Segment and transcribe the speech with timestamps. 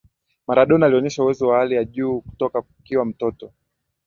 [0.47, 3.53] Maradona alionesha uwezo wa hali ya juu kutoka akiwa mtoto